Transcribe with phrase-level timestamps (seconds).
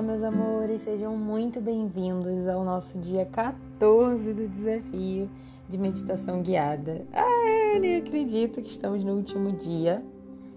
[0.00, 5.28] Olá, meus amores, sejam muito bem-vindos ao nosso dia 14 do desafio
[5.68, 7.04] de meditação guiada.
[7.12, 10.02] Ah, nem acredito que estamos no último dia.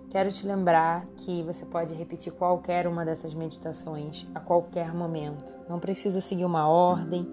[0.10, 5.54] Quero te lembrar que você pode repetir qualquer uma dessas meditações a qualquer momento.
[5.68, 7.28] Não precisa seguir uma ordem,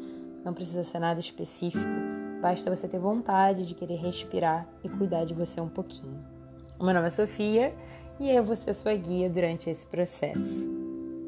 [0.44, 1.84] não precisa ser nada específico.
[2.42, 6.18] Basta você ter vontade de querer respirar e cuidar de você um pouquinho.
[6.76, 7.72] O meu nome é Sofia
[8.18, 10.79] e eu vou ser sua guia durante esse processo.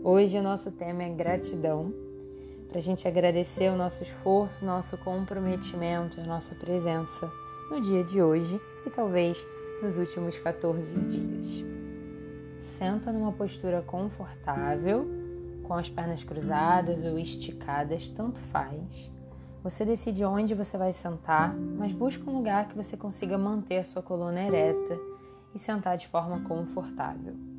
[0.05, 1.95] Hoje o nosso tema é gratidão,
[2.69, 7.31] para a gente agradecer o nosso esforço, nosso comprometimento, a nossa presença
[7.71, 9.39] no dia de hoje e talvez
[9.81, 11.65] nos últimos 14 dias.
[12.59, 15.09] Senta numa postura confortável,
[15.63, 19.09] com as pernas cruzadas ou esticadas, tanto faz.
[19.63, 23.85] Você decide onde você vai sentar, mas busca um lugar que você consiga manter a
[23.85, 24.99] sua coluna ereta
[25.55, 27.52] e sentar de forma confortável.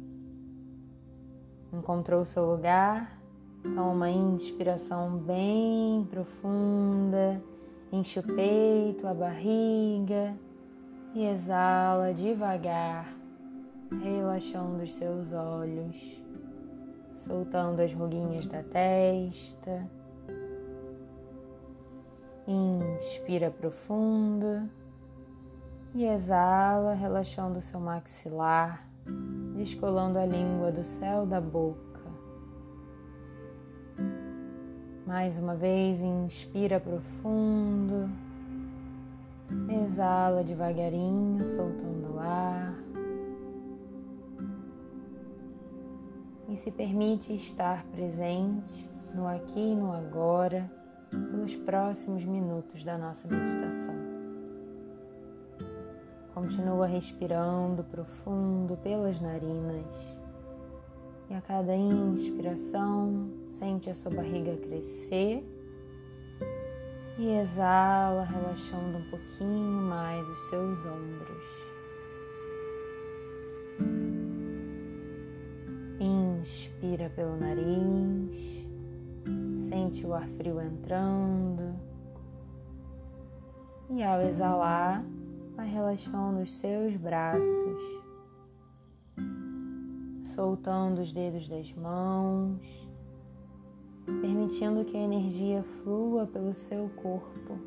[1.73, 3.19] Encontrou o seu lugar?
[3.63, 7.41] Toma uma inspiração bem profunda,
[7.91, 10.35] enche o peito, a barriga
[11.15, 13.11] e exala devagar,
[14.03, 15.95] relaxando os seus olhos,
[17.17, 19.89] soltando as ruguinhas da testa.
[22.47, 24.69] Inspira profundo
[25.95, 28.87] e exala, relaxando o seu maxilar
[29.63, 32.01] descolando a língua do céu da boca.
[35.07, 38.09] Mais uma vez, inspira profundo,
[39.85, 42.73] exala devagarinho, soltando o ar.
[46.49, 50.69] E se permite estar presente no aqui e no agora
[51.09, 54.12] pelos próximos minutos da nossa meditação.
[56.43, 60.19] Continua respirando profundo pelas narinas.
[61.29, 65.41] E a cada inspiração, sente a sua barriga crescer.
[67.17, 71.63] E exala, relaxando um pouquinho mais os seus ombros.
[75.97, 78.67] Inspira pelo nariz,
[79.69, 81.73] sente o ar frio entrando.
[83.89, 85.05] E ao exalar,
[85.55, 88.01] vai relaxando os seus braços,
[90.33, 92.59] soltando os dedos das mãos,
[94.05, 97.59] permitindo que a energia flua pelo seu corpo.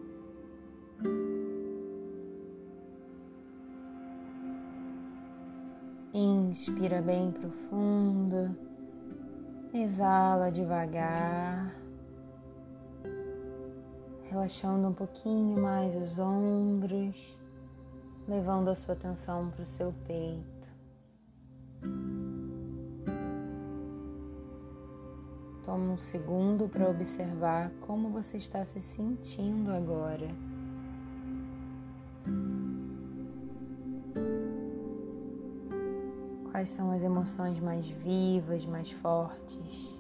[6.12, 8.56] Inspira bem profundo,
[9.72, 11.76] exala devagar,
[14.30, 17.36] relaxando um pouquinho mais os ombros
[18.28, 20.56] levando a sua atenção para o seu peito.
[25.64, 30.28] Toma um segundo para observar como você está se sentindo agora.
[36.50, 39.94] Quais são as emoções mais vivas, mais fortes?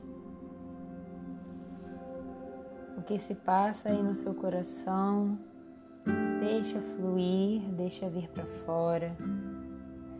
[2.96, 5.38] O que se passa aí no seu coração?
[6.06, 9.16] Deixa fluir, deixa vir para fora,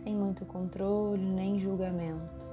[0.03, 2.47] sem muito controle nem julgamento.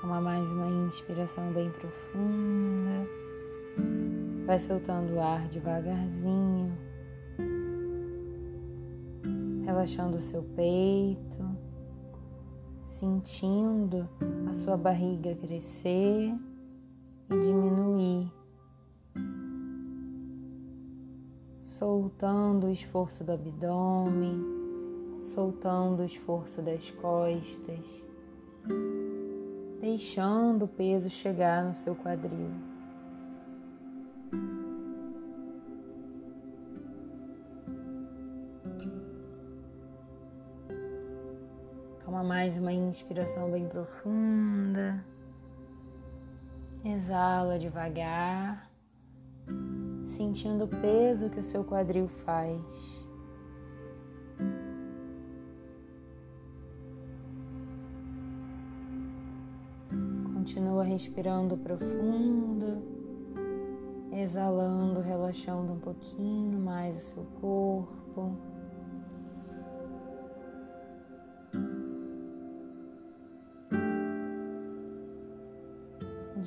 [0.00, 3.06] Toma mais uma inspiração bem profunda.
[4.46, 6.72] Vai soltando o ar devagarzinho,
[9.66, 11.47] relaxando o seu peito
[12.88, 14.08] sentindo
[14.48, 16.34] a sua barriga crescer
[17.30, 18.32] e diminuir,
[21.62, 24.42] soltando o esforço do abdômen,
[25.20, 27.84] soltando o esforço das costas,
[29.78, 32.77] deixando o peso chegar no seu quadril.
[42.24, 45.04] Mais uma inspiração bem profunda.
[46.84, 48.68] Exala devagar,
[50.04, 53.06] sentindo o peso que o seu quadril faz.
[60.34, 62.82] Continua respirando profundo,
[64.12, 68.57] exalando, relaxando um pouquinho mais o seu corpo.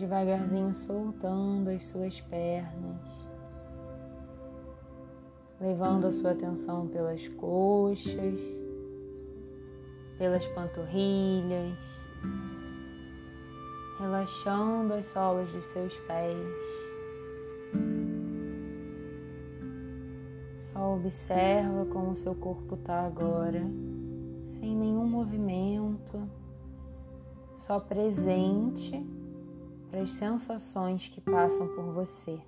[0.02, 3.28] Devagarzinho soltando as suas pernas,
[5.60, 8.42] levando a sua atenção pelas coxas,
[10.18, 11.78] pelas panturrilhas,
[14.00, 16.36] relaxando as solas dos seus pés.
[20.58, 23.62] Só observa como seu corpo está agora,
[24.46, 26.28] sem nenhum movimento,
[27.56, 29.21] só presente
[29.92, 32.40] para as sensações que passam por você.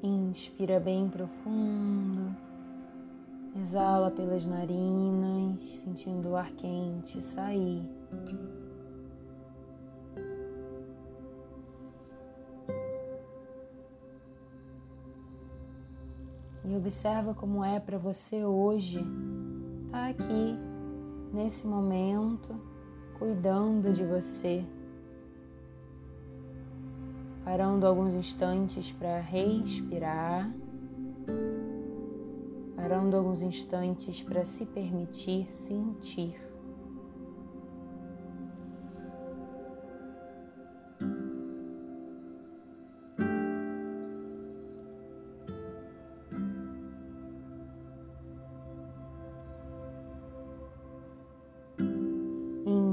[0.00, 2.34] Inspira bem profundo,
[3.60, 7.84] exala pelas narinas, sentindo o ar quente sair.
[16.92, 20.58] Observa como é para você hoje estar tá aqui,
[21.32, 22.54] nesse momento,
[23.18, 24.62] cuidando de você
[27.42, 30.54] parando alguns instantes para respirar,
[32.76, 36.51] parando alguns instantes para se permitir sentir.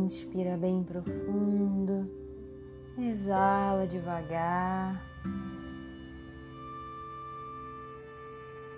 [0.09, 2.09] Inspira bem profundo.
[2.97, 5.00] Exala devagar.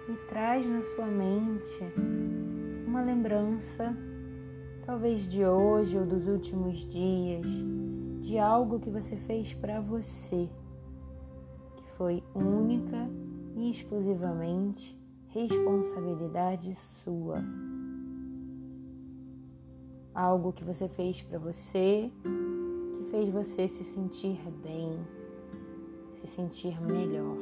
[0.09, 1.85] E traz na sua mente
[2.85, 3.95] uma lembrança,
[4.85, 7.47] talvez de hoje ou dos últimos dias,
[8.19, 10.49] de algo que você fez para você,
[11.77, 13.09] que foi única
[13.55, 14.99] e exclusivamente
[15.29, 17.41] responsabilidade sua.
[20.13, 22.11] Algo que você fez para você
[23.11, 25.05] fez você se sentir bem,
[26.13, 27.37] se sentir melhor.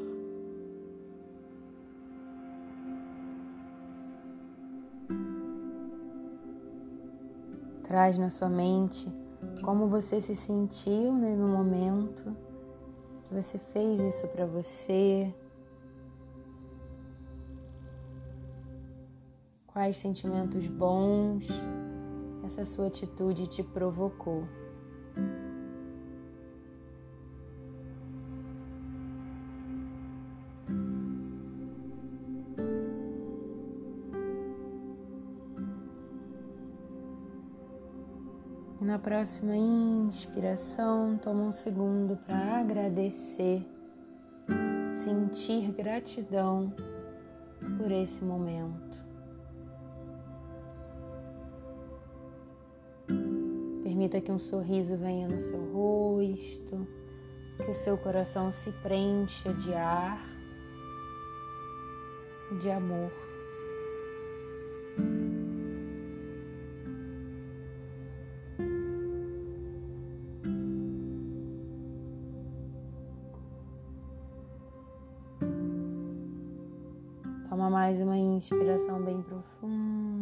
[7.83, 9.12] Traz na sua mente
[9.63, 12.36] como você se sentiu né, no momento
[13.24, 15.33] que você fez isso para você.
[19.68, 21.48] Quais sentimentos bons
[22.50, 24.44] essa sua atitude te provocou.
[38.81, 43.63] Na próxima inspiração, toma um segundo para agradecer,
[44.92, 46.74] sentir gratidão
[47.78, 49.09] por esse momento.
[54.00, 56.88] Permita que um sorriso venha no seu rosto,
[57.57, 60.24] que o seu coração se preencha de ar
[62.50, 63.12] e de amor.
[77.50, 80.19] Toma mais uma inspiração bem profunda.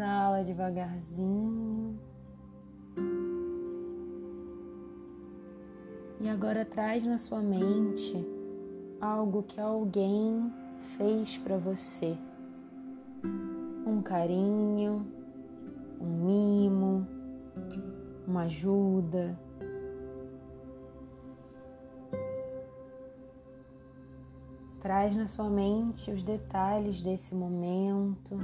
[0.00, 2.00] Exala devagarzinho.
[6.18, 8.26] E agora traz na sua mente
[8.98, 10.50] algo que alguém
[10.96, 12.16] fez para você.
[13.86, 15.06] Um carinho,
[16.00, 17.06] um mimo,
[18.26, 19.38] uma ajuda
[24.80, 28.38] Traz na sua mente os detalhes desse momento,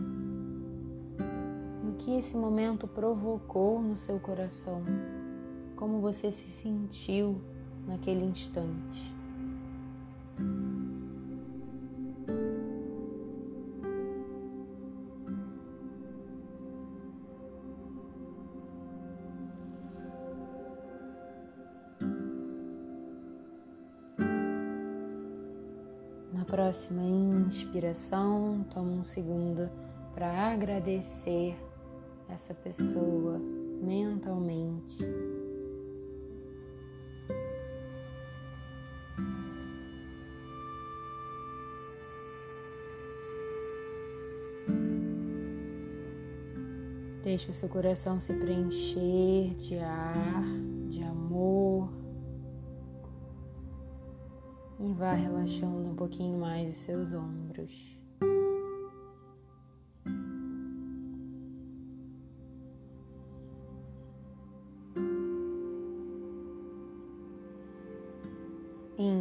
[2.07, 4.81] que esse momento provocou no seu coração,
[5.75, 7.41] como você se sentiu
[7.85, 9.13] naquele instante.
[26.47, 29.69] próxima inspiração, toma um segundo
[30.15, 31.57] para agradecer
[32.29, 33.39] essa pessoa
[33.83, 35.05] mentalmente.
[47.23, 50.45] Deixe o seu coração se preencher de ar,
[50.89, 51.91] de amor
[54.79, 57.96] e vá relaxando um pouquinho mais os seus ombros.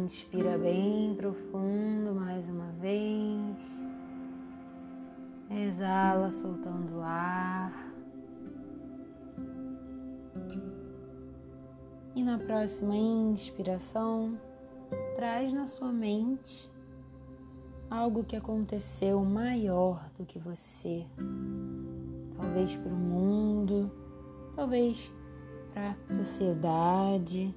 [0.06, 3.56] Inspira bem profundo mais uma vez.
[5.50, 7.92] Exala, soltando o ar.
[12.14, 14.38] E na próxima inspiração,
[15.16, 16.70] traz na sua mente
[17.90, 21.04] algo que aconteceu maior do que você.
[22.36, 23.90] Talvez para o mundo,
[24.54, 25.12] talvez
[25.74, 27.52] para a sociedade,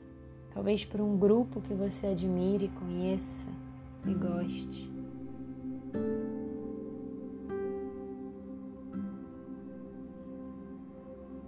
[0.52, 3.48] talvez para um grupo que você admire, conheça
[4.06, 4.90] e goste.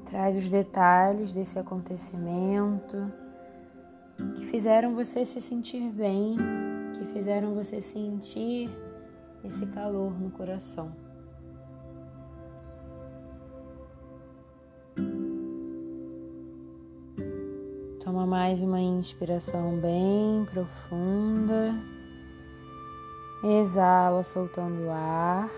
[0.06, 3.12] Traz os detalhes desse acontecimento
[4.36, 6.36] que fizeram você se sentir bem,
[6.94, 8.70] que fizeram você sentir
[9.44, 10.92] esse calor no coração.
[18.12, 21.74] Toma mais uma inspiração bem profunda.
[23.42, 25.50] Exala, soltando o ar.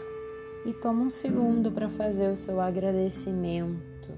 [0.64, 4.12] E toma um segundo para fazer o seu agradecimento.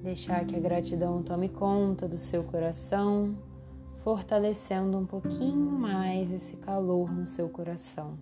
[0.00, 3.36] Deixar que a gratidão tome conta do seu coração,
[3.96, 8.16] fortalecendo um pouquinho mais esse calor no seu coração.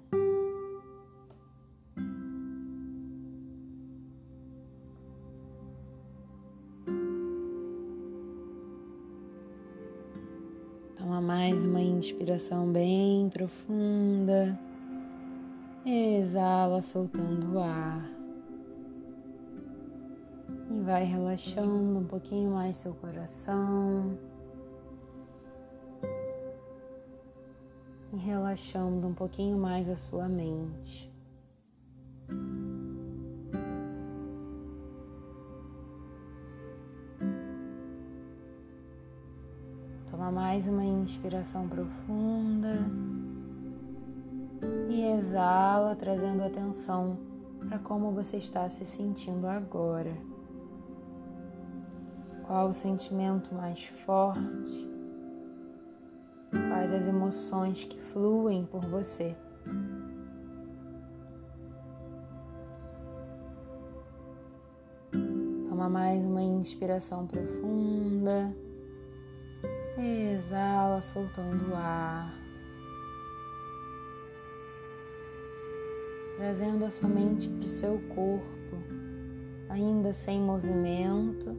[12.24, 14.58] Uma inspiração bem profunda.
[15.84, 18.02] Exala, soltando o ar.
[20.70, 24.16] E vai relaxando um pouquinho mais seu coração.
[28.12, 31.13] E relaxando um pouquinho mais a sua mente.
[40.54, 42.78] Mais uma inspiração profunda
[44.88, 47.18] e exala, trazendo atenção
[47.66, 50.16] para como você está se sentindo agora.
[52.46, 54.88] Qual o sentimento mais forte?
[56.52, 59.34] Quais as emoções que fluem por você?
[65.68, 68.54] Toma mais uma inspiração profunda.
[69.96, 72.34] Exala, soltando o ar.
[76.36, 78.76] Trazendo a sua mente para o seu corpo,
[79.68, 81.56] ainda sem movimento.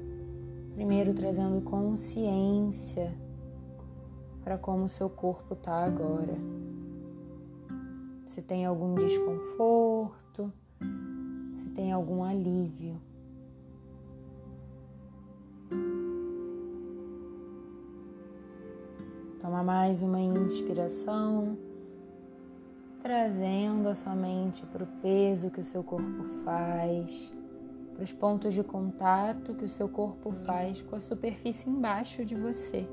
[0.73, 3.13] Primeiro trazendo consciência
[4.43, 6.35] para como o seu corpo está agora.
[8.25, 10.51] Se tem algum desconforto,
[11.53, 12.99] se tem algum alívio.
[19.45, 21.55] Toma mais uma inspiração,
[22.99, 27.31] trazendo a sua mente para o peso que o seu corpo faz,
[27.93, 32.33] para os pontos de contato que o seu corpo faz com a superfície embaixo de
[32.33, 32.87] você.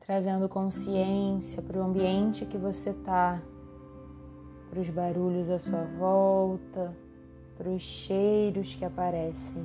[0.00, 3.40] Trazendo consciência para o ambiente que você está,
[4.68, 7.05] para os barulhos à sua volta,
[7.56, 9.64] para os cheiros que aparecem.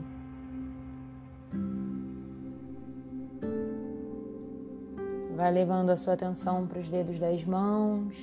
[5.36, 8.15] Vai levando a sua atenção para os dedos das mãos,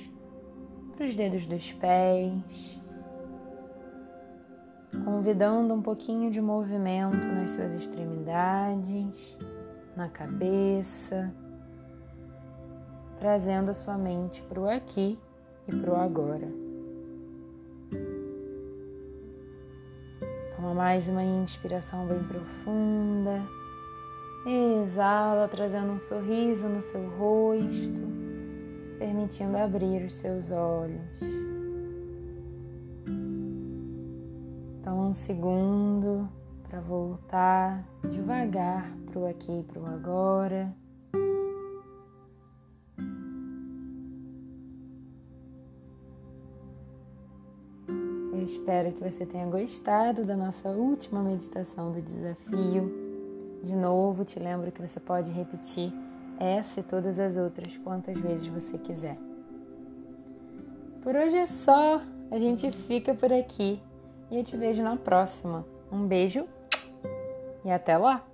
[0.95, 2.79] para os dedos dos pés,
[5.03, 9.37] convidando um pouquinho de movimento nas suas extremidades,
[9.95, 11.33] na cabeça,
[13.17, 15.19] trazendo a sua mente para o aqui
[15.67, 16.68] e para o agora.
[20.59, 23.41] Toma mais uma inspiração bem profunda.
[24.45, 28.01] Exala, trazendo um sorriso no seu rosto,
[28.97, 31.17] permitindo abrir os seus olhos.
[34.83, 36.27] Toma um segundo
[36.67, 40.75] para voltar devagar para o aqui e para o agora.
[48.39, 52.89] Eu espero que você tenha gostado da nossa última meditação do desafio.
[53.61, 55.91] De novo, te lembro que você pode repetir
[56.39, 59.17] essa e todas as outras quantas vezes você quiser.
[61.01, 61.99] Por hoje é só,
[62.31, 63.81] a gente fica por aqui
[64.31, 65.65] e eu te vejo na próxima.
[65.91, 66.47] Um beijo
[67.65, 68.28] e até lá!